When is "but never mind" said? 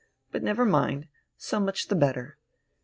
0.31-1.09